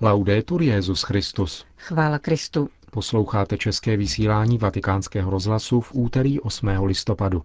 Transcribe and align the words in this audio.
Laudetur 0.00 0.62
Jezus 0.62 1.02
Christus. 1.02 1.64
Chvála 1.76 2.18
Kristu. 2.18 2.68
Posloucháte 2.90 3.58
české 3.58 3.96
vysílání 3.96 4.58
Vatikánského 4.58 5.30
rozhlasu 5.30 5.80
v 5.80 5.90
úterý 5.94 6.40
8. 6.40 6.68
listopadu. 6.84 7.42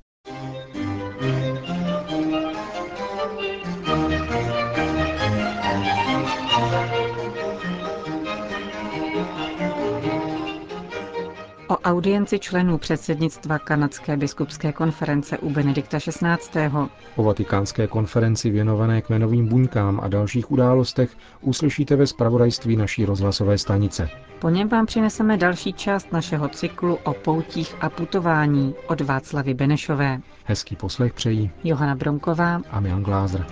Audienci 11.84 12.39
členů 12.39 12.77
předsednictva 12.77 13.59
Kanadské 13.59 14.18
biskupské 14.18 14.71
konference 14.73 15.38
u 15.38 15.50
Benedikta 15.50 15.97
XVI. 16.00 16.71
O 17.15 17.23
vatikánské 17.23 17.88
konferenci 17.88 18.50
věnované 18.50 19.02
kmenovým 19.02 19.47
buňkám 19.47 20.00
a 20.04 20.07
dalších 20.07 20.52
událostech 20.52 21.09
uslyšíte 21.41 21.96
ve 21.96 22.07
spravodajství 22.07 22.75
naší 22.75 23.05
rozhlasové 23.05 23.57
stanice. 23.57 24.09
Po 24.39 24.50
něm 24.50 24.68
vám 24.70 24.86
přineseme 24.86 25.37
další 25.37 25.73
část 25.73 26.11
našeho 26.11 26.47
cyklu 26.50 26.96
o 26.96 27.14
poutích 27.14 27.75
a 27.82 27.89
putování 27.89 28.75
od 28.87 29.01
Václavy 29.01 29.54
Benešové. 29.54 30.20
Hezký 30.45 30.75
poslech 30.75 31.14
přejí 31.14 31.51
Johana 31.64 31.95
Bronková 31.95 32.61
a 32.70 32.80
Milan 32.80 33.03
Glázer. 33.03 33.45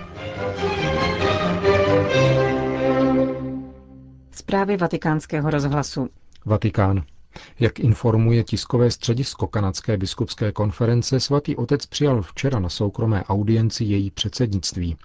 Zprávy 4.32 4.78
vatikánského 4.78 5.50
rozhlasu. 5.50 6.10
Vatikán. 6.46 7.04
Jak 7.60 7.80
informuje 7.80 8.44
tiskové 8.44 8.92
středisko 8.92 9.48
Kanadské 9.48 9.98
biskupské 9.98 10.52
konference, 10.52 11.20
svatý 11.20 11.56
otec 11.56 11.86
přijal 11.86 12.22
včera 12.22 12.60
na 12.60 12.70
soukromé 12.70 13.24
audienci 13.24 13.84
její 13.84 14.12
předsednictví. 14.12 14.98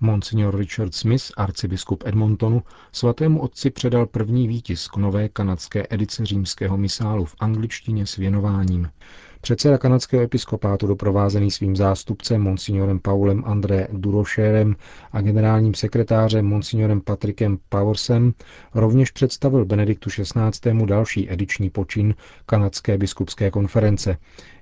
Monsignor 0.00 0.56
Richard 0.56 0.94
Smith, 0.94 1.24
arcibiskup 1.36 2.02
Edmontonu, 2.06 2.62
svatému 2.92 3.40
otci 3.40 3.70
předal 3.70 4.06
první 4.06 4.48
výtisk 4.48 4.96
nové 4.96 5.28
kanadské 5.28 5.86
edice 5.90 6.26
římského 6.26 6.76
misálu 6.76 7.24
v 7.24 7.34
angličtině 7.40 8.06
s 8.06 8.16
věnováním. 8.16 8.90
Předseda 9.44 9.78
kanadského 9.78 10.22
episkopátu 10.22 10.86
doprovázený 10.86 11.50
svým 11.50 11.76
zástupcem 11.76 12.42
monsignorem 12.42 12.98
Paulem 12.98 13.44
André 13.46 13.88
Durošérem 13.92 14.76
a 15.12 15.20
generálním 15.20 15.74
sekretářem 15.74 16.46
monsignorem 16.46 17.00
Patrikem 17.00 17.58
Powersem 17.68 18.32
rovněž 18.74 19.10
představil 19.10 19.64
Benediktu 19.64 20.10
XVI. 20.10 20.84
další 20.86 21.32
ediční 21.32 21.70
počin 21.70 22.14
kanadské 22.46 22.98
biskupské 22.98 23.50
konference. 23.50 24.16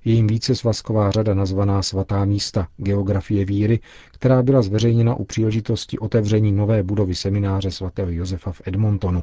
Jejím 0.05 0.27
více 0.27 0.55
svazková 0.55 1.11
řada 1.11 1.35
nazvaná 1.35 1.83
Svatá 1.83 2.25
místa, 2.25 2.69
geografie 2.77 3.45
víry, 3.45 3.81
která 4.13 4.43
byla 4.43 4.63
zveřejněna 4.63 5.15
u 5.15 5.25
příležitosti 5.25 5.99
otevření 5.99 6.53
nové 6.53 6.83
budovy 6.83 7.15
semináře 7.15 7.71
svatého 7.71 8.11
Josefa 8.11 8.53
v 8.53 8.63
Edmontonu. 8.67 9.23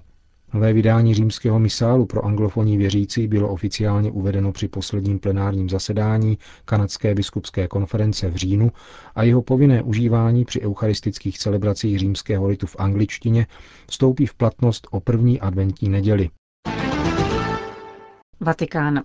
Nové 0.54 0.74
vydání 0.74 1.14
římského 1.14 1.60
misálu 1.60 2.06
pro 2.06 2.26
anglofonní 2.26 2.78
věřící 2.78 3.28
bylo 3.28 3.50
oficiálně 3.50 4.12
uvedeno 4.12 4.52
při 4.52 4.68
posledním 4.68 5.20
plenárním 5.20 5.70
zasedání 5.70 6.38
Kanadské 6.66 7.16
biskupské 7.16 7.68
konference 7.68 8.30
v 8.30 8.36
říjnu 8.36 8.72
a 9.16 9.24
jeho 9.24 9.42
povinné 9.42 9.84
užívání 9.84 10.46
při 10.46 10.62
eucharistických 10.62 11.40
celebracích 11.40 12.00
římského 12.00 12.48
ritu 12.48 12.68
v 12.68 12.76
angličtině 12.80 13.48
vstoupí 13.90 14.26
v 14.26 14.34
platnost 14.34 14.88
o 14.92 15.00
první 15.00 15.40
adventní 15.42 15.90
neděli. 15.90 16.30
Vatikán. 18.40 19.04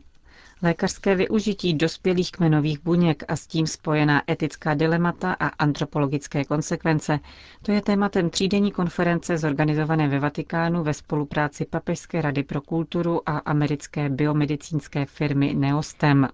Lékařské 0.64 1.14
využití 1.14 1.74
dospělých 1.74 2.30
kmenových 2.32 2.80
buněk 2.82 3.22
a 3.28 3.36
s 3.36 3.46
tím 3.46 3.66
spojená 3.66 4.22
etická 4.30 4.74
dilemata 4.74 5.32
a 5.40 5.46
antropologické 5.46 6.44
konsekvence, 6.44 7.18
to 7.62 7.72
je 7.72 7.82
tématem 7.82 8.30
třídenní 8.30 8.72
konference 8.72 9.38
zorganizované 9.38 10.08
ve 10.08 10.18
Vatikánu 10.18 10.82
ve 10.82 10.94
spolupráci 10.94 11.64
Papežské 11.64 12.22
rady 12.22 12.42
pro 12.42 12.60
kulturu 12.60 13.28
a 13.28 13.38
americké 13.38 14.08
biomedicínské 14.08 15.06
firmy 15.06 15.54
Neostem. 15.54 16.28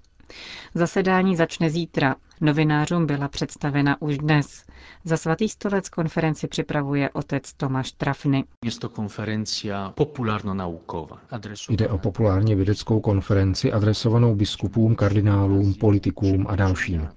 Zasedání 0.74 1.36
začne 1.36 1.70
zítra. 1.70 2.14
Novinářům 2.40 3.06
byla 3.06 3.28
představena 3.28 4.02
už 4.02 4.18
dnes. 4.18 4.64
Za 5.04 5.16
svatý 5.16 5.48
stolec 5.48 5.88
konferenci 5.88 6.48
připravuje 6.48 7.10
otec 7.10 7.52
Tomáš 7.52 7.92
Trafny. 7.92 8.44
Jde 11.70 11.88
o 11.88 11.98
populárně 11.98 12.54
vědeckou 12.56 13.00
konferenci 13.00 13.72
adresovanou 13.72 14.34
biskupům, 14.34 14.94
kardinálům, 14.94 15.74
politikům 15.74 16.46
a 16.48 16.56
dalším. 16.56 17.08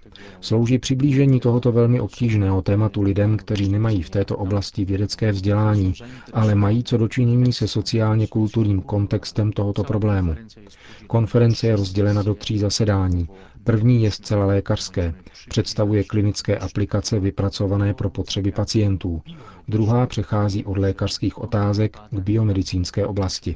Slouží 0.42 0.80
přiblížení 0.80 1.40
tohoto 1.40 1.72
velmi 1.72 2.00
obtížného 2.00 2.62
tématu 2.62 3.02
lidem, 3.02 3.38
kteří 3.38 3.70
nemají 3.70 4.03
v 4.03 4.09
této 4.09 4.38
oblasti 4.38 4.86
vědecké 4.86 5.32
vzdělání, 5.32 5.94
ale 6.34 6.56
mají 6.56 6.84
co 6.84 6.98
dočinění 6.98 7.53
se 7.53 7.68
sociálně 7.68 8.28
kulturním 8.28 8.82
kontextem 8.82 9.52
tohoto 9.52 9.84
problému. 9.84 10.36
Konference 11.08 11.68
je 11.68 11.76
rozdělena 11.76 12.24
do 12.24 12.34
tří 12.36 12.58
zasedání. 12.59 13.28
První 13.64 14.04
je 14.04 14.12
zcela 14.12 14.46
lékařské, 14.46 15.14
představuje 15.50 16.04
klinické 16.04 16.58
aplikace 16.58 17.20
vypracované 17.20 17.94
pro 17.94 18.10
potřeby 18.10 18.52
pacientů. 18.52 19.22
Druhá 19.68 20.08
přechází 20.08 20.66
od 20.66 20.78
lékařských 20.78 21.38
otázek 21.38 21.98
k 22.12 22.20
biomedicínské 22.20 23.06
oblasti. 23.06 23.56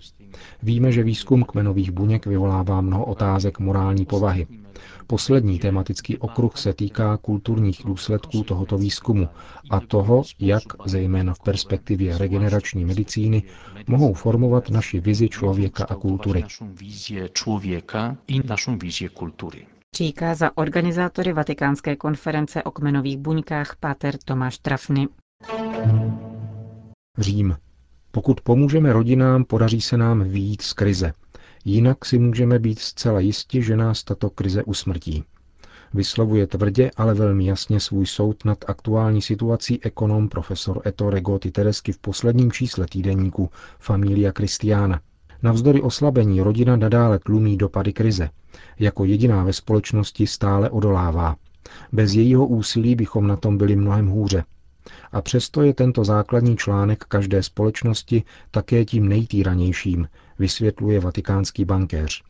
Víme, 0.64 0.92
že 0.92 1.04
výzkum 1.04 1.44
kmenových 1.44 1.92
buněk 1.92 2.26
vyvolává 2.26 2.82
mnoho 2.82 3.06
otázek 3.06 3.60
morální 3.60 4.06
povahy. 4.06 4.48
Poslední 5.08 5.60
tematický 5.60 6.18
okruh 6.18 6.58
se 6.58 6.74
týká 6.74 7.18
kulturních 7.18 7.82
důsledků 7.86 8.44
tohoto 8.44 8.78
výzkumu 8.78 9.30
a 9.70 9.80
toho, 9.80 10.24
jak, 10.40 10.64
zejména 10.86 11.34
v 11.34 11.40
perspektivě 11.40 12.18
regenerační 12.18 12.86
medicíny, 12.86 13.44
mohou 13.88 14.14
formovat 14.14 14.70
naši 14.70 15.00
vizi 15.00 15.30
člověka 15.30 15.84
a 15.86 15.96
kultury. 15.96 16.44
Říká 19.96 20.36
za 20.36 20.58
organizátory 20.58 21.34
Vatikánské 21.34 21.96
konference 21.96 22.64
o 22.64 22.72
kmenových 22.72 23.18
buňkách 23.18 23.76
Páter 23.80 24.18
Tomáš 24.26 24.58
Trafny. 24.58 25.08
Řím. 27.18 27.58
Pokud 28.12 28.42
pomůžeme 28.42 28.94
rodinám, 28.94 29.44
podaří 29.44 29.82
se 29.82 29.98
nám 29.98 30.24
výjít 30.24 30.62
z 30.62 30.74
krize. 30.74 31.14
Jinak 31.66 32.06
si 32.06 32.20
můžeme 32.20 32.60
být 32.60 32.80
zcela 32.80 33.20
jisti, 33.20 33.62
že 33.62 33.76
nás 33.78 34.04
tato 34.04 34.30
krize 34.30 34.64
usmrtí. 34.64 35.24
Vyslovuje 35.94 36.48
tvrdě, 36.48 36.92
ale 36.98 37.14
velmi 37.14 37.46
jasně 37.46 37.80
svůj 37.80 38.06
soud 38.06 38.46
nad 38.46 38.58
aktuální 38.68 39.22
situací 39.22 39.84
ekonom 39.84 40.30
profesor 40.30 40.82
Ettore 40.88 41.22
Gotti 41.22 41.52
Teresky 41.52 41.92
v 41.92 42.00
posledním 42.00 42.52
čísle 42.52 42.86
týdeníku 42.88 43.50
Familia 43.80 44.32
Christiana. 44.38 45.02
Navzdory 45.46 45.82
oslabení 45.82 46.42
rodina 46.42 46.76
nadále 46.76 47.20
tlumí 47.20 47.58
dopady 47.58 47.94
krize. 47.94 48.30
Jako 48.80 49.06
jediná 49.06 49.44
ve 49.44 49.54
společnosti 49.54 50.28
stále 50.28 50.70
odolává. 50.70 51.36
Bez 51.92 52.14
jejího 52.14 52.48
úsilí 52.48 52.96
bychom 52.96 53.28
na 53.28 53.36
tom 53.36 53.58
byli 53.58 53.76
mnohem 53.76 54.08
hůře. 54.08 54.44
A 55.12 55.22
přesto 55.22 55.62
je 55.62 55.74
tento 55.74 56.04
základní 56.04 56.58
článek 56.58 57.04
každé 57.04 57.44
společnosti 57.44 58.24
také 58.52 58.86
tím 58.86 59.08
nejtýranějším, 59.08 60.08
vysvětluje 60.40 61.00
vatikánský 61.00 61.66
bankéř. 61.66 62.24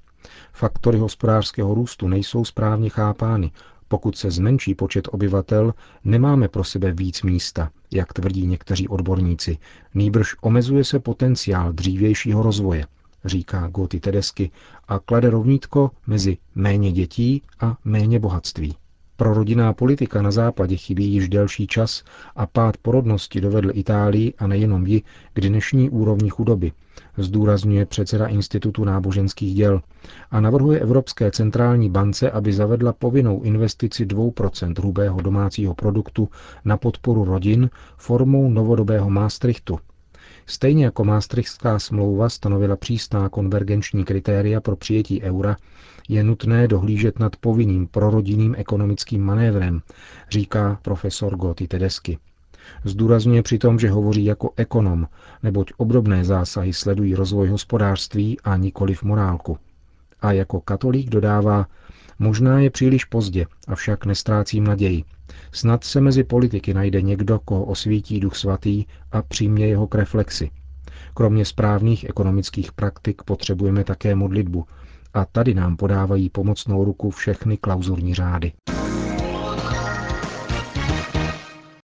Faktory 0.53 0.97
hospodářského 0.97 1.73
růstu 1.73 2.07
nejsou 2.07 2.45
správně 2.45 2.89
chápány. 2.89 3.51
Pokud 3.87 4.17
se 4.17 4.31
zmenší 4.31 4.75
počet 4.75 5.07
obyvatel, 5.11 5.73
nemáme 6.03 6.47
pro 6.47 6.63
sebe 6.63 6.91
víc 6.91 7.21
místa, 7.21 7.69
jak 7.91 8.13
tvrdí 8.13 8.47
někteří 8.47 8.87
odborníci, 8.87 9.57
nýbrž 9.93 10.35
omezuje 10.41 10.83
se 10.83 10.99
potenciál 10.99 11.71
dřívějšího 11.71 12.43
rozvoje, 12.43 12.85
říká 13.25 13.67
Goty 13.67 13.99
Tedesky 13.99 14.51
a 14.87 14.99
klade 14.99 15.29
rovnítko 15.29 15.91
mezi 16.07 16.37
méně 16.55 16.91
dětí 16.91 17.41
a 17.59 17.77
méně 17.85 18.19
bohatství. 18.19 18.75
Pro 19.17 19.33
rodinná 19.33 19.73
politika 19.73 20.21
na 20.21 20.31
západě 20.31 20.75
chybí 20.77 21.05
již 21.05 21.29
delší 21.29 21.67
čas 21.67 22.03
a 22.35 22.45
pád 22.45 22.77
porodnosti 22.77 23.41
dovedl 23.41 23.69
Itálii 23.73 24.33
a 24.37 24.47
nejenom 24.47 24.85
ji 24.87 25.01
k 25.33 25.41
dnešní 25.41 25.89
úrovni 25.89 26.29
chudoby, 26.29 26.71
zdůrazňuje 27.17 27.85
předseda 27.85 28.27
Institutu 28.27 28.83
náboženských 28.83 29.55
děl 29.55 29.81
a 30.31 30.39
navrhuje 30.41 30.79
Evropské 30.79 31.31
centrální 31.31 31.89
bance, 31.89 32.31
aby 32.31 32.53
zavedla 32.53 32.93
povinnou 32.93 33.41
investici 33.41 34.05
2% 34.05 34.73
hrubého 34.77 35.21
domácího 35.21 35.73
produktu 35.73 36.29
na 36.65 36.77
podporu 36.77 37.25
rodin 37.25 37.69
formou 37.97 38.49
novodobého 38.49 39.09
Maastrichtu. 39.09 39.79
Stejně 40.45 40.85
jako 40.85 41.03
Maastrichtská 41.03 41.79
smlouva 41.79 42.29
stanovila 42.29 42.75
přísná 42.75 43.29
konvergenční 43.29 44.05
kritéria 44.05 44.61
pro 44.61 44.75
přijetí 44.75 45.21
eura, 45.21 45.57
je 46.09 46.23
nutné 46.23 46.67
dohlížet 46.67 47.19
nad 47.19 47.35
povinným 47.35 47.87
prorodinným 47.87 48.55
ekonomickým 48.57 49.23
manévrem, 49.23 49.81
říká 50.29 50.79
profesor 50.81 51.35
Gotti 51.35 51.67
Tedesky. 51.67 52.17
Zdůrazňuje 52.83 53.43
přitom, 53.43 53.79
že 53.79 53.89
hovoří 53.89 54.25
jako 54.25 54.53
ekonom, 54.55 55.07
neboť 55.43 55.71
obdobné 55.77 56.25
zásahy 56.25 56.73
sledují 56.73 57.15
rozvoj 57.15 57.47
hospodářství 57.47 58.39
a 58.43 58.57
nikoli 58.57 58.93
v 58.93 59.03
morálku. 59.03 59.57
A 60.21 60.31
jako 60.31 60.61
katolík 60.61 61.09
dodává, 61.09 61.67
možná 62.19 62.59
je 62.59 62.69
příliš 62.69 63.05
pozdě, 63.05 63.45
avšak 63.67 64.05
nestrácím 64.05 64.63
naději. 64.63 65.03
Snad 65.51 65.83
se 65.83 66.01
mezi 66.01 66.23
politiky 66.23 66.73
najde 66.73 67.01
někdo, 67.01 67.39
koho 67.39 67.65
osvítí 67.65 68.19
duch 68.19 68.35
svatý 68.35 68.85
a 69.11 69.21
přijmě 69.21 69.67
jeho 69.67 69.87
k 69.87 69.95
reflexi. 69.95 70.49
Kromě 71.13 71.45
správných 71.45 72.09
ekonomických 72.09 72.71
praktik 72.71 73.23
potřebujeme 73.23 73.83
také 73.83 74.15
modlitbu 74.15 74.65
a 75.13 75.25
tady 75.25 75.53
nám 75.53 75.77
podávají 75.77 76.29
pomocnou 76.29 76.83
ruku 76.83 77.09
všechny 77.09 77.57
klauzurní 77.57 78.13
řády. 78.13 78.51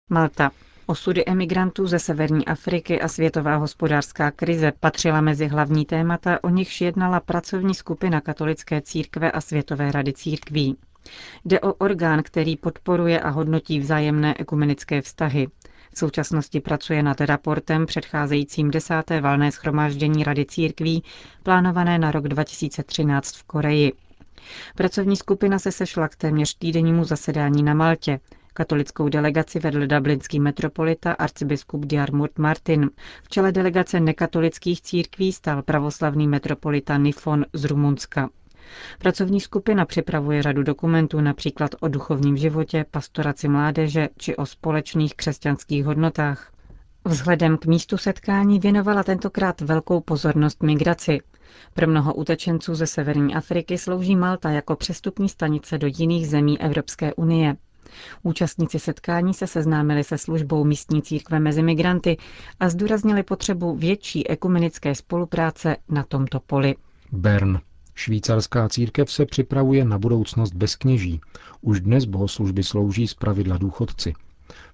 Malta. 0.10 0.52
Osudy 0.86 1.24
emigrantů 1.26 1.88
ze 1.88 2.00
severní 2.00 2.46
Afriky 2.46 3.02
a 3.02 3.08
světová 3.08 3.56
hospodářská 3.56 4.32
krize 4.32 4.72
patřila 4.80 5.22
mezi 5.22 5.48
hlavní 5.48 5.86
témata, 5.86 6.40
o 6.44 6.50
nichž 6.50 6.82
jednala 6.82 7.20
pracovní 7.20 7.74
skupina 7.76 8.22
katolické 8.22 8.82
církve 8.82 9.32
a 9.32 9.42
Světové 9.42 9.92
rady 9.92 10.14
církví. 10.14 10.78
Jde 11.46 11.60
o 11.60 11.74
orgán, 11.74 12.24
který 12.24 12.58
podporuje 12.58 13.20
a 13.20 13.30
hodnotí 13.30 13.80
vzájemné 13.80 14.36
ekumenické 14.40 15.02
vztahy. 15.02 15.48
V 15.94 15.98
současnosti 16.00 16.60
pracuje 16.60 17.04
nad 17.04 17.22
raportem 17.22 17.86
předcházejícím 17.86 18.72
desáté 18.72 19.22
valné 19.22 19.52
schromáždění 19.52 20.24
Rady 20.24 20.46
církví, 20.46 21.04
plánované 21.44 22.00
na 22.00 22.12
rok 22.12 22.28
2013 22.28 23.36
v 23.36 23.44
Koreji. 23.44 23.94
Pracovní 24.76 25.16
skupina 25.16 25.60
se 25.60 25.72
sešla 25.72 26.08
k 26.08 26.16
téměř 26.16 26.54
týdennímu 26.58 27.04
zasedání 27.04 27.64
na 27.64 27.74
Maltě. 27.74 28.20
Katolickou 28.54 29.10
delegaci 29.10 29.60
vedl 29.60 29.88
dublinský 29.88 30.40
metropolita 30.40 31.12
arcibiskup 31.14 31.86
Diarmut 31.86 32.38
Martin. 32.40 32.90
V 33.24 33.30
čele 33.30 33.52
delegace 33.52 34.00
nekatolických 34.00 34.82
církví 34.82 35.34
stál 35.34 35.62
pravoslavný 35.64 36.28
metropolita 36.28 36.98
Nifon 36.98 37.46
z 37.54 37.66
Rumunska. 37.66 38.30
Pracovní 39.00 39.42
skupina 39.42 39.86
připravuje 39.86 40.44
řadu 40.44 40.64
dokumentů 40.64 41.22
například 41.22 41.76
o 41.80 41.88
duchovním 41.88 42.38
životě, 42.38 42.86
pastoraci 42.92 43.48
mládeže 43.48 44.10
či 44.18 44.36
o 44.36 44.46
společných 44.46 45.16
křesťanských 45.16 45.86
hodnotách. 45.86 46.52
Vzhledem 47.06 47.58
k 47.58 47.66
místu 47.66 47.98
setkání 47.98 48.60
věnovala 48.60 49.04
tentokrát 49.04 49.62
velkou 49.62 50.00
pozornost 50.02 50.64
migraci. 50.64 51.20
Pro 51.74 51.88
mnoho 51.88 52.14
utečenců 52.14 52.76
ze 52.76 52.88
severní 52.88 53.36
Afriky 53.36 53.78
slouží 53.78 54.16
Malta 54.16 54.50
jako 54.50 54.76
přestupní 54.76 55.30
stanice 55.30 55.78
do 55.78 55.88
jiných 55.98 56.28
zemí 56.28 56.62
Evropské 56.62 57.14
unie. 57.14 57.56
Účastníci 58.24 58.80
setkání 58.80 59.34
se 59.34 59.48
seznámili 59.48 60.04
se 60.04 60.18
službou 60.18 60.64
místní 60.64 61.02
církve 61.02 61.40
mezi 61.40 61.64
migranty 61.64 62.18
a 62.60 62.70
zdůraznili 62.70 63.24
potřebu 63.24 63.76
větší 63.76 64.30
ekumenické 64.30 64.96
spolupráce 64.96 65.78
na 65.90 66.04
tomto 66.04 66.40
poli. 66.40 66.76
Bern. 67.12 67.60
Švýcarská 67.96 68.70
církev 68.70 69.12
se 69.12 69.26
připravuje 69.26 69.86
na 69.86 70.00
budoucnost 70.00 70.54
bez 70.54 70.76
kněží. 70.76 71.22
Už 71.62 71.82
dnes 71.82 72.06
bohoslužby 72.06 72.64
slouží 72.64 73.08
z 73.08 73.14
pravidla 73.14 73.58
důchodci. 73.58 74.14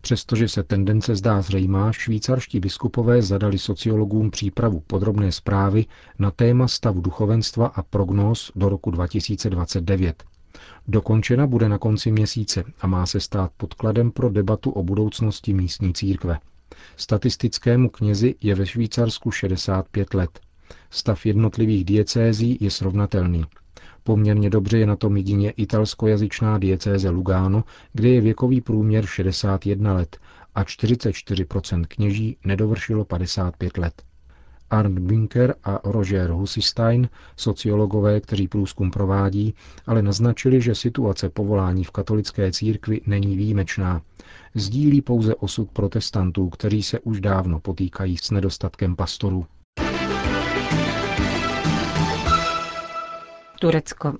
Přestože 0.01 0.47
se 0.47 0.63
tendence 0.63 1.15
zdá 1.15 1.41
zřejmá, 1.41 1.91
švýcarští 1.91 2.59
biskupové 2.59 3.21
zadali 3.21 3.57
sociologům 3.57 4.31
přípravu 4.31 4.83
podrobné 4.87 5.31
zprávy 5.31 5.85
na 6.19 6.31
téma 6.31 6.67
stavu 6.67 7.01
duchovenstva 7.01 7.67
a 7.67 7.83
prognóz 7.83 8.51
do 8.55 8.69
roku 8.69 8.91
2029. 8.91 10.23
Dokončena 10.87 11.47
bude 11.47 11.69
na 11.69 11.77
konci 11.77 12.11
měsíce 12.11 12.63
a 12.81 12.87
má 12.87 13.05
se 13.05 13.19
stát 13.19 13.51
podkladem 13.57 14.11
pro 14.11 14.29
debatu 14.29 14.71
o 14.71 14.83
budoucnosti 14.83 15.53
místní 15.53 15.93
církve. 15.93 16.39
Statistickému 16.97 17.89
knězi 17.89 18.35
je 18.41 18.55
ve 18.55 18.65
Švýcarsku 18.65 19.31
65 19.31 20.13
let. 20.13 20.39
Stav 20.89 21.25
jednotlivých 21.25 21.85
diecézí 21.85 22.57
je 22.61 22.71
srovnatelný. 22.71 23.45
Poměrně 24.03 24.49
dobře 24.49 24.77
je 24.79 24.85
na 24.85 24.95
tom 24.95 25.17
jedině 25.17 25.51
italskojazyčná 25.51 26.57
diecéze 26.57 27.09
Lugano, 27.09 27.63
kde 27.93 28.09
je 28.09 28.21
věkový 28.21 28.61
průměr 28.61 29.05
61 29.05 29.93
let 29.93 30.17
a 30.55 30.63
44% 30.63 31.85
kněží 31.87 32.37
nedovršilo 32.45 33.05
55 33.05 33.77
let. 33.77 34.03
Arndt 34.69 34.99
Binker 34.99 35.55
a 35.63 35.79
Roger 35.83 36.29
Husistein, 36.29 37.09
sociologové, 37.37 38.21
kteří 38.21 38.47
průzkum 38.47 38.91
provádí, 38.91 39.53
ale 39.87 40.01
naznačili, 40.01 40.61
že 40.61 40.75
situace 40.75 41.29
povolání 41.29 41.83
v 41.83 41.91
katolické 41.91 42.51
církvi 42.51 43.01
není 43.05 43.37
výjimečná. 43.37 44.01
Sdílí 44.55 45.01
pouze 45.01 45.35
osud 45.35 45.71
protestantů, 45.71 46.49
kteří 46.49 46.83
se 46.83 46.99
už 46.99 47.21
dávno 47.21 47.59
potýkají 47.59 48.17
s 48.17 48.31
nedostatkem 48.31 48.95
pastorů. 48.95 49.45
Turecko. 53.59 54.13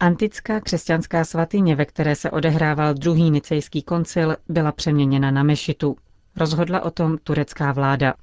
Antická 0.00 0.60
křesťanská 0.60 1.24
svatyně, 1.24 1.76
ve 1.76 1.84
které 1.84 2.14
se 2.16 2.30
odehrával 2.30 2.94
druhý 2.94 3.30
nicejský 3.30 3.82
koncil, 3.82 4.36
byla 4.48 4.72
přeměněna 4.72 5.30
na 5.30 5.42
mešitu. 5.42 5.96
Rozhodla 6.36 6.80
o 6.80 6.90
tom 6.90 7.18
turecká 7.18 7.72
vláda. 7.72 8.14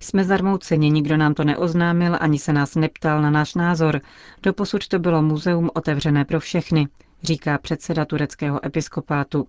Jsme 0.00 0.24
zarmouceni, 0.24 0.90
nikdo 0.90 1.16
nám 1.16 1.34
to 1.34 1.44
neoznámil, 1.44 2.16
ani 2.20 2.38
se 2.38 2.52
nás 2.52 2.74
neptal 2.74 3.22
na 3.22 3.30
náš 3.30 3.54
názor. 3.54 4.00
Doposud 4.42 4.88
to 4.88 4.98
bylo 4.98 5.22
muzeum 5.22 5.70
otevřené 5.74 6.24
pro 6.24 6.40
všechny, 6.40 6.88
říká 7.22 7.58
předseda 7.58 8.04
tureckého 8.04 8.66
episkopátu. 8.66 9.48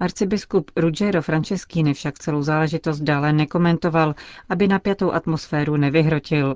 Arcibiskup 0.00 0.70
Ruggero 0.76 1.22
Franceschini 1.22 1.94
však 1.94 2.18
celou 2.18 2.42
záležitost 2.42 3.00
dále 3.00 3.32
nekomentoval, 3.32 4.14
aby 4.48 4.68
napjatou 4.68 5.12
atmosféru 5.12 5.76
nevyhrotil. 5.76 6.54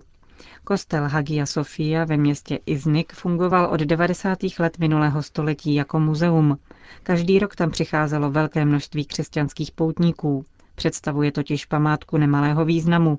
Kostel 0.64 1.08
Hagia 1.08 1.46
Sofia 1.46 2.04
ve 2.04 2.16
městě 2.16 2.58
Iznik 2.66 3.12
fungoval 3.12 3.66
od 3.66 3.80
90. 3.80 4.38
let 4.58 4.78
minulého 4.78 5.22
století 5.22 5.74
jako 5.74 6.00
muzeum. 6.00 6.58
Každý 7.02 7.38
rok 7.38 7.56
tam 7.56 7.70
přicházelo 7.70 8.30
velké 8.30 8.64
množství 8.64 9.04
křesťanských 9.04 9.72
poutníků. 9.72 10.44
Představuje 10.74 11.32
totiž 11.32 11.64
památku 11.64 12.16
nemalého 12.16 12.64
významu. 12.64 13.18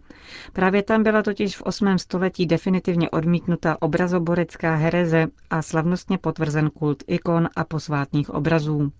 Právě 0.54 0.84
tam 0.84 1.04
byla 1.04 1.24
totiž 1.24 1.58
v 1.58 1.62
8. 1.62 1.98
století 1.98 2.46
definitivně 2.46 3.10
odmítnuta 3.10 3.82
obrazoborecká 3.82 4.76
hereze 4.76 5.28
a 5.50 5.62
slavnostně 5.62 6.18
potvrzen 6.18 6.70
kult 6.70 7.04
ikon 7.08 7.50
a 7.56 7.64
posvátných 7.64 8.30
obrazů. 8.30 8.92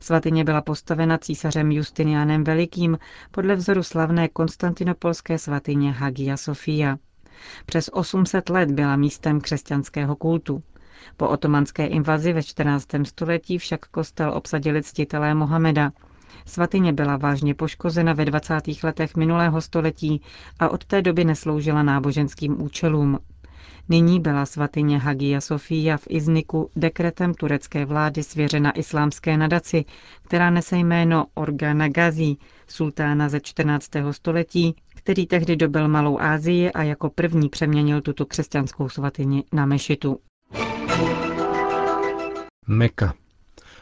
Svatyně 0.00 0.44
byla 0.44 0.60
postavena 0.60 1.18
císařem 1.18 1.72
Justinianem 1.72 2.44
Velikým 2.44 2.98
podle 3.30 3.56
vzoru 3.56 3.82
slavné 3.82 4.28
konstantinopolské 4.28 5.38
svatyně 5.38 5.92
Hagia 5.92 6.36
Sofia. 6.36 6.96
Přes 7.66 7.90
800 7.92 8.48
let 8.50 8.70
byla 8.70 8.96
místem 8.96 9.40
křesťanského 9.40 10.16
kultu. 10.16 10.62
Po 11.16 11.28
otomanské 11.28 11.86
invazi 11.86 12.32
ve 12.32 12.42
14. 12.42 12.86
století 13.04 13.58
však 13.58 13.86
kostel 13.86 14.32
obsadili 14.34 14.82
ctitelé 14.82 15.34
Mohameda. 15.34 15.92
Svatyně 16.46 16.92
byla 16.92 17.16
vážně 17.16 17.54
poškozena 17.54 18.12
ve 18.12 18.24
20. 18.24 18.54
letech 18.82 19.16
minulého 19.16 19.60
století 19.60 20.22
a 20.58 20.68
od 20.68 20.84
té 20.84 21.02
doby 21.02 21.24
nesloužila 21.24 21.82
náboženským 21.82 22.62
účelům. 22.62 23.18
Nyní 23.88 24.20
byla 24.20 24.46
svatyně 24.46 24.98
Hagia 24.98 25.40
Sofia 25.40 25.96
v 25.96 26.06
Izniku 26.08 26.70
dekretem 26.76 27.34
turecké 27.34 27.84
vlády 27.84 28.22
svěřena 28.22 28.70
islámské 28.70 29.36
nadaci, 29.36 29.84
která 30.22 30.50
nese 30.50 30.76
jméno 30.76 31.26
Organa 31.34 31.88
Gazi, 31.88 32.36
sultána 32.66 33.28
ze 33.28 33.40
14. 33.40 33.90
století, 34.10 34.74
který 34.98 35.26
tehdy 35.26 35.56
dobil 35.56 35.88
Malou 35.88 36.20
Ázii 36.20 36.72
a 36.72 36.82
jako 36.82 37.10
první 37.10 37.48
přeměnil 37.48 38.00
tuto 38.00 38.26
křesťanskou 38.26 38.88
svatyni 38.88 39.44
na 39.52 39.66
mešitu. 39.66 40.20
Meka. 42.66 43.14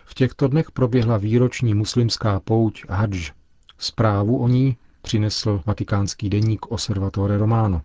V 0.05 0.15
těchto 0.15 0.49
dnech 0.49 0.71
proběhla 0.71 1.17
výroční 1.17 1.75
muslimská 1.75 2.41
pouť 2.41 2.85
Hadž. 2.89 3.33
Zprávu 3.79 4.39
o 4.39 4.49
ní 4.49 4.77
přinesl 5.03 5.63
vatikánský 5.67 6.31
deník 6.31 6.67
Osservatore 6.73 7.39
Romano. 7.39 7.83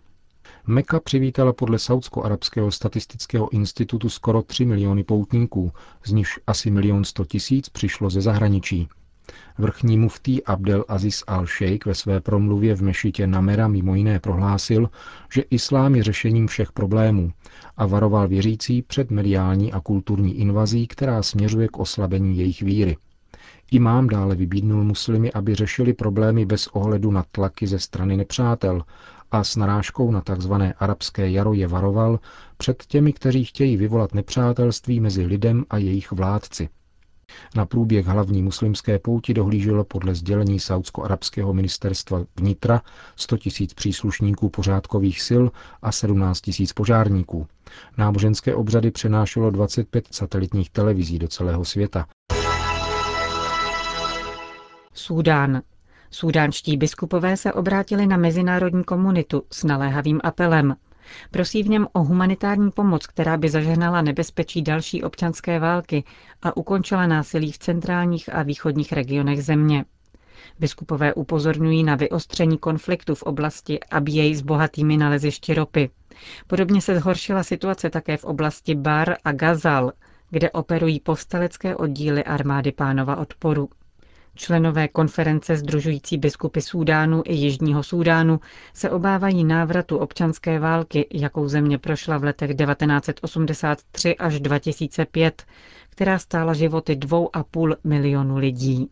Meka 0.66 1.00
přivítala 1.00 1.52
podle 1.52 1.78
Saudsko-arabského 1.78 2.70
statistického 2.70 3.52
institutu 3.52 4.08
skoro 4.08 4.42
3 4.42 4.64
miliony 4.64 5.04
poutníků, 5.04 5.72
z 6.04 6.12
nichž 6.12 6.38
asi 6.46 6.70
milion 6.70 7.04
100 7.04 7.24
tisíc 7.24 7.68
přišlo 7.68 8.10
ze 8.10 8.20
zahraničí. 8.20 8.88
Vrchní 9.58 9.98
muftý 9.98 10.44
Abdel 10.44 10.84
Aziz 10.88 11.24
al-Sheikh 11.26 11.86
ve 11.86 11.94
své 11.94 12.20
promluvě 12.20 12.74
v 12.74 12.82
mešitě 12.82 13.26
Namera 13.26 13.68
mimo 13.68 13.94
jiné 13.94 14.20
prohlásil, 14.20 14.90
že 15.32 15.42
islám 15.42 15.94
je 15.94 16.02
řešením 16.02 16.46
všech 16.46 16.72
problémů 16.72 17.32
a 17.76 17.86
varoval 17.86 18.28
věřící 18.28 18.82
před 18.82 19.10
mediální 19.10 19.72
a 19.72 19.80
kulturní 19.80 20.38
invazí, 20.38 20.86
která 20.86 21.22
směřuje 21.22 21.68
k 21.68 21.78
oslabení 21.78 22.38
jejich 22.38 22.62
víry. 22.62 22.96
Imám 23.70 24.06
dále 24.06 24.34
vybídnul 24.34 24.84
muslimy, 24.84 25.32
aby 25.32 25.54
řešili 25.54 25.92
problémy 25.92 26.46
bez 26.46 26.66
ohledu 26.66 27.10
na 27.10 27.24
tlaky 27.32 27.66
ze 27.66 27.78
strany 27.78 28.16
nepřátel 28.16 28.82
a 29.30 29.44
s 29.44 29.56
narážkou 29.56 30.10
na 30.10 30.20
tzv. 30.20 30.52
arabské 30.78 31.30
jaro 31.30 31.52
je 31.52 31.66
varoval 31.66 32.20
před 32.56 32.86
těmi, 32.86 33.12
kteří 33.12 33.44
chtějí 33.44 33.76
vyvolat 33.76 34.14
nepřátelství 34.14 35.00
mezi 35.00 35.26
lidem 35.26 35.64
a 35.70 35.78
jejich 35.78 36.12
vládci. 36.12 36.68
Na 37.56 37.66
průběh 37.66 38.06
hlavní 38.06 38.42
muslimské 38.42 38.98
pouti 38.98 39.34
dohlíželo 39.34 39.84
podle 39.84 40.14
sdělení 40.14 40.60
Saudsko-arabského 40.60 41.52
ministerstva 41.52 42.24
vnitra 42.36 42.82
100 43.16 43.38
tisíc 43.38 43.74
příslušníků 43.74 44.48
pořádkových 44.48 45.22
sil 45.28 45.44
a 45.82 45.92
17 45.92 46.40
tisíc 46.40 46.72
požárníků. 46.72 47.46
Náboženské 47.98 48.54
obřady 48.54 48.90
přenášelo 48.90 49.50
25 49.50 50.08
satelitních 50.10 50.70
televizí 50.70 51.18
do 51.18 51.28
celého 51.28 51.64
světa. 51.64 52.06
Súdán. 54.94 55.62
Sudánští 56.10 56.76
biskupové 56.76 57.36
se 57.36 57.52
obrátili 57.52 58.06
na 58.06 58.16
mezinárodní 58.16 58.84
komunitu 58.84 59.42
s 59.52 59.64
naléhavým 59.64 60.20
apelem. 60.24 60.76
Prosí 61.30 61.62
v 61.62 61.68
něm 61.68 61.86
o 61.92 62.02
humanitární 62.02 62.70
pomoc, 62.70 63.06
která 63.06 63.36
by 63.36 63.48
zažehnala 63.48 64.02
nebezpečí 64.02 64.62
další 64.62 65.02
občanské 65.02 65.58
války 65.58 66.04
a 66.42 66.56
ukončila 66.56 67.06
násilí 67.06 67.52
v 67.52 67.58
centrálních 67.58 68.34
a 68.34 68.42
východních 68.42 68.92
regionech 68.92 69.44
země. 69.44 69.84
Biskupové 70.58 71.14
upozorňují 71.14 71.84
na 71.84 71.94
vyostření 71.96 72.58
konfliktu 72.58 73.14
v 73.14 73.22
oblasti 73.22 73.80
Abjej 73.80 74.34
s 74.34 74.42
bohatými 74.42 74.96
nalezišti 74.96 75.54
ropy. 75.54 75.90
Podobně 76.46 76.80
se 76.80 76.98
zhoršila 77.00 77.42
situace 77.42 77.90
také 77.90 78.16
v 78.16 78.24
oblasti 78.24 78.74
Bar 78.74 79.16
a 79.24 79.32
Gazal, 79.32 79.92
kde 80.30 80.50
operují 80.50 81.00
povstalecké 81.00 81.76
oddíly 81.76 82.24
armády 82.24 82.72
pánova 82.72 83.16
odporu. 83.16 83.68
Členové 84.34 84.88
konference 84.88 85.56
združující 85.56 86.18
biskupy 86.18 86.60
Súdánu 86.60 87.22
i 87.24 87.34
Jižního 87.34 87.82
Súdánu 87.82 88.40
se 88.74 88.90
obávají 88.90 89.44
návratu 89.44 89.98
občanské 89.98 90.58
války, 90.58 91.06
jakou 91.14 91.48
země 91.48 91.78
prošla 91.78 92.18
v 92.18 92.24
letech 92.24 92.50
1983 92.56 94.16
až 94.16 94.40
2005, 94.40 95.42
která 95.90 96.18
stála 96.18 96.54
životy 96.54 96.96
dvou 96.96 97.36
a 97.36 97.44
půl 97.44 97.76
milionu 97.84 98.36
lidí. 98.36 98.90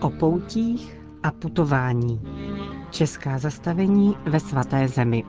O 0.00 0.10
poutích 0.10 0.98
a 1.22 1.30
putování. 1.30 2.20
Česká 2.90 3.38
zastavení 3.38 4.16
ve 4.26 4.40
svaté 4.40 4.88
zemi. 4.88 5.24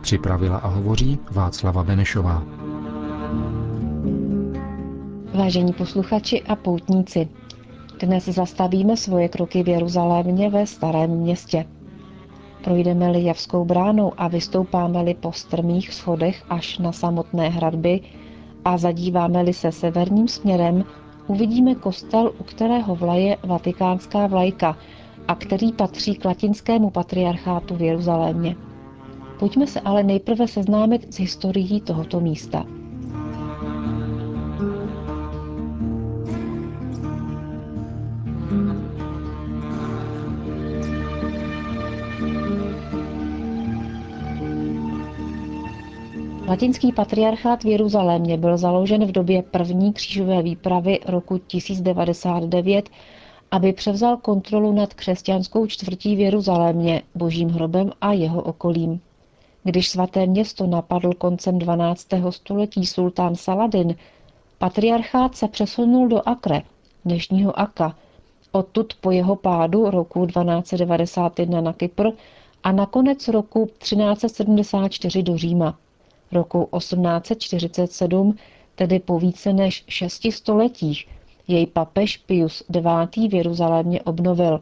Připravila 0.00 0.56
a 0.58 0.68
hovoří 0.68 1.18
Václava 1.30 1.84
Benešová. 1.84 2.69
Vážení 5.34 5.72
posluchači 5.72 6.42
a 6.42 6.56
poutníci, 6.56 7.28
dnes 8.00 8.24
zastavíme 8.24 8.96
svoje 8.96 9.28
kroky 9.28 9.62
v 9.62 9.68
Jeruzalémě 9.68 10.50
ve 10.50 10.66
starém 10.66 11.10
městě. 11.10 11.66
Projdeme-li 12.64 13.24
Javskou 13.24 13.64
bránou 13.64 14.12
a 14.16 14.28
vystoupáme-li 14.28 15.14
po 15.14 15.32
strmých 15.32 15.94
schodech 15.94 16.42
až 16.48 16.78
na 16.78 16.92
samotné 16.92 17.48
hradby 17.48 18.00
a 18.64 18.78
zadíváme-li 18.78 19.52
se 19.52 19.72
severním 19.72 20.28
směrem, 20.28 20.84
uvidíme 21.26 21.74
kostel, 21.74 22.32
u 22.38 22.44
kterého 22.44 22.94
vlaje 22.94 23.36
vatikánská 23.42 24.26
vlajka 24.26 24.76
a 25.28 25.34
který 25.34 25.72
patří 25.72 26.14
k 26.14 26.24
latinskému 26.24 26.90
patriarchátu 26.90 27.76
v 27.76 27.82
Jeruzalémě. 27.82 28.56
Pojďme 29.38 29.66
se 29.66 29.80
ale 29.80 30.02
nejprve 30.02 30.48
seznámit 30.48 31.14
s 31.14 31.18
historií 31.18 31.80
tohoto 31.80 32.20
místa. 32.20 32.79
Latinský 46.50 46.92
patriarchát 46.92 47.62
v 47.64 47.66
Jeruzalémě 47.66 48.36
byl 48.38 48.58
založen 48.58 49.04
v 49.06 49.12
době 49.12 49.42
první 49.42 49.92
křížové 49.92 50.42
výpravy 50.42 50.98
roku 51.06 51.38
1099, 51.38 52.90
aby 53.50 53.72
převzal 53.72 54.16
kontrolu 54.16 54.72
nad 54.72 54.94
křesťanskou 54.94 55.66
čtvrtí 55.66 56.16
v 56.16 56.20
Jeruzalémě, 56.20 57.02
božím 57.14 57.48
hrobem 57.48 57.92
a 58.00 58.12
jeho 58.12 58.42
okolím. 58.42 59.00
Když 59.64 59.88
svaté 59.88 60.26
město 60.26 60.66
napadl 60.66 61.12
koncem 61.12 61.58
12. 61.58 62.06
století 62.30 62.86
sultán 62.86 63.34
Saladin, 63.36 63.94
patriarchát 64.58 65.36
se 65.36 65.48
přesunul 65.48 66.08
do 66.08 66.28
Akre, 66.28 66.62
dnešního 67.04 67.58
Aka, 67.60 67.96
odtud 68.52 68.94
po 69.00 69.10
jeho 69.10 69.36
pádu 69.36 69.90
roku 69.90 70.26
1291 70.26 71.60
na 71.60 71.72
Kypr 71.72 72.06
a 72.62 72.72
nakonec 72.72 73.28
roku 73.28 73.68
1374 73.78 75.22
do 75.22 75.36
Říma 75.36 75.78
roku 76.32 76.68
1847, 76.78 78.36
tedy 78.74 78.98
po 78.98 79.18
více 79.18 79.52
než 79.52 79.84
šesti 79.88 80.32
stoletích, 80.32 81.08
jej 81.48 81.66
papež 81.66 82.16
Pius 82.16 82.62
IX. 82.76 83.30
v 83.30 83.34
Jeruzalémě 83.34 84.02
obnovil. 84.02 84.60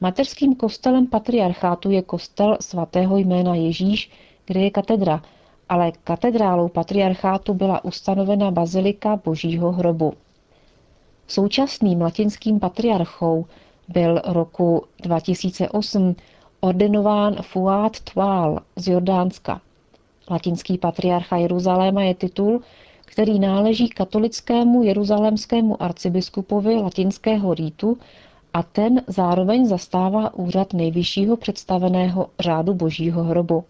Mateřským 0.00 0.54
kostelem 0.54 1.06
patriarchátu 1.06 1.90
je 1.90 2.02
kostel 2.02 2.56
svatého 2.60 3.16
jména 3.16 3.54
Ježíš, 3.54 4.10
kde 4.46 4.60
je 4.60 4.70
katedra, 4.70 5.22
ale 5.68 5.92
katedrálou 6.04 6.68
patriarchátu 6.68 7.54
byla 7.54 7.84
ustanovena 7.84 8.50
bazilika 8.50 9.20
Božího 9.24 9.72
hrobu. 9.72 10.12
Současným 11.26 12.00
latinským 12.00 12.60
patriarchou 12.60 13.46
byl 13.88 14.20
roku 14.24 14.84
2008 15.02 16.16
ordinován 16.60 17.36
Fuad 17.42 18.00
Twal 18.00 18.60
z 18.76 18.88
Jordánska. 18.88 19.60
Latinský 20.30 20.78
patriarcha 20.78 21.36
Jeruzaléma 21.36 22.02
je 22.02 22.14
titul, 22.14 22.60
který 23.04 23.38
náleží 23.38 23.88
katolickému 23.88 24.82
jeruzalémskému 24.82 25.82
arcibiskupovi 25.82 26.74
latinského 26.74 27.54
rýtu 27.54 27.98
a 28.54 28.62
ten 28.62 29.02
zároveň 29.06 29.66
zastává 29.66 30.34
úřad 30.34 30.72
nejvyššího 30.72 31.36
představeného 31.36 32.26
řádu 32.38 32.74
božího 32.74 33.24
hrobu. 33.24 33.64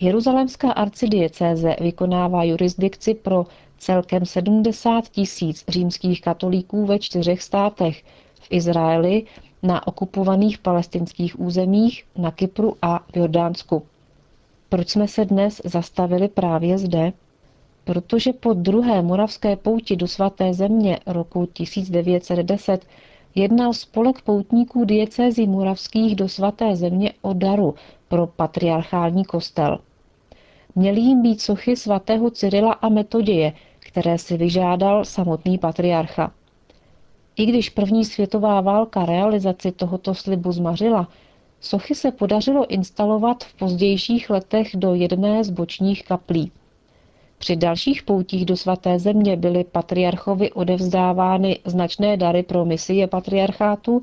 Jeruzalémská 0.00 0.72
arcidiecéze 0.72 1.76
vykonává 1.80 2.44
jurisdikci 2.44 3.14
pro 3.14 3.46
celkem 3.78 4.26
70 4.26 5.08
tisíc 5.08 5.64
římských 5.68 6.20
katolíků 6.20 6.86
ve 6.86 6.98
čtyřech 6.98 7.42
státech, 7.42 8.02
v 8.40 8.46
Izraeli, 8.50 9.22
na 9.62 9.86
okupovaných 9.86 10.58
palestinských 10.58 11.40
územích, 11.40 12.04
na 12.16 12.30
Kypru 12.30 12.76
a 12.82 12.98
v 13.12 13.16
Jordánsku. 13.16 13.82
Proč 14.70 14.88
jsme 14.88 15.08
se 15.08 15.24
dnes 15.24 15.60
zastavili 15.64 16.28
právě 16.28 16.78
zde? 16.78 17.12
Protože 17.84 18.32
po 18.32 18.52
druhé 18.52 19.02
moravské 19.02 19.56
pouti 19.56 19.96
do 19.96 20.06
svaté 20.08 20.54
země 20.54 20.98
roku 21.06 21.46
1910 21.52 22.86
jednal 23.34 23.72
spolek 23.72 24.22
poutníků 24.22 24.84
diecézí 24.84 25.46
moravských 25.46 26.16
do 26.16 26.28
svaté 26.28 26.76
země 26.76 27.12
o 27.22 27.32
daru 27.32 27.74
pro 28.08 28.26
patriarchální 28.26 29.24
kostel. 29.24 29.78
Měly 30.74 31.00
jim 31.00 31.22
být 31.22 31.40
sochy 31.40 31.76
svatého 31.76 32.30
Cyrila 32.30 32.72
a 32.72 32.88
Metoděje, 32.88 33.52
které 33.78 34.18
si 34.18 34.36
vyžádal 34.36 35.04
samotný 35.04 35.58
patriarcha. 35.58 36.32
I 37.36 37.46
když 37.46 37.70
první 37.70 38.04
světová 38.04 38.60
válka 38.60 39.04
realizaci 39.04 39.72
tohoto 39.72 40.14
slibu 40.14 40.52
zmařila, 40.52 41.08
Sochy 41.60 41.94
se 41.94 42.10
podařilo 42.10 42.66
instalovat 42.66 43.44
v 43.44 43.54
pozdějších 43.54 44.30
letech 44.30 44.76
do 44.76 44.94
jedné 44.94 45.44
z 45.44 45.50
bočních 45.50 46.04
kaplí. 46.04 46.52
Při 47.38 47.56
dalších 47.56 48.02
poutích 48.02 48.44
do 48.44 48.56
svaté 48.56 48.98
země 48.98 49.36
byly 49.36 49.64
patriarchovi 49.64 50.52
odevzdávány 50.52 51.58
značné 51.64 52.16
dary 52.16 52.42
pro 52.42 52.64
misie 52.64 53.06
patriarchátu, 53.06 54.02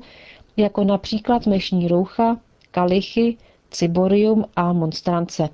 jako 0.56 0.84
například 0.84 1.46
mešní 1.46 1.88
roucha, 1.88 2.36
kalichy, 2.70 3.36
ciborium 3.70 4.44
a 4.56 4.72
monstrance. 4.72 5.48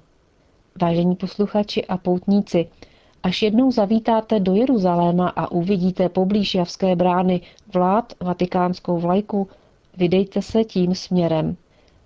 Vážení 0.83 1.17
posluchači 1.17 1.85
a 1.85 1.97
poutníci, 1.97 2.69
až 3.23 3.43
jednou 3.43 3.71
zavítáte 3.71 4.41
do 4.41 4.55
Jeruzaléma 4.55 5.29
a 5.29 5.51
uvidíte 5.51 6.09
poblíž 6.09 6.55
Javské 6.55 6.97
brány 6.97 7.41
vlád 7.75 8.13
vatikánskou 8.21 8.99
vlajku, 8.99 9.49
vydejte 9.97 10.43
se 10.43 10.65
tím 10.65 10.95
směrem. 10.95 11.57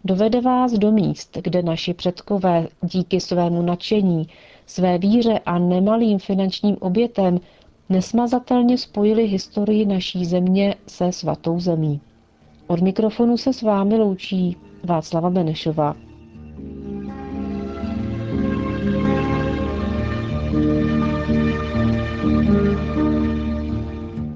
Dovede 0.05 0.41
vás 0.41 0.73
do 0.73 0.93
míst, 0.93 1.39
kde 1.43 1.63
naši 1.63 1.95
předkové 1.95 2.69
díky 2.83 3.21
svému 3.21 3.63
nadšení, 3.63 4.29
své 4.67 4.99
víře 4.99 5.39
a 5.47 5.59
nemalým 5.59 6.19
finančním 6.19 6.77
obětem 6.81 7.41
nesmazatelně 7.89 8.79
spojili 8.79 9.27
historii 9.27 9.87
naší 9.87 10.25
země 10.25 10.75
se 10.87 11.13
svatou 11.13 11.61
zemí. 11.61 12.01
Od 12.67 12.81
mikrofonu 12.81 13.37
se 13.37 13.53
s 13.53 13.63
vámi 13.63 13.97
loučí 13.97 14.57
Václava 14.85 15.31
Benešová. 15.31 15.97